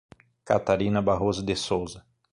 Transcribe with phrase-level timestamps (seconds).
[0.45, 2.03] Catarina Barroso de Souza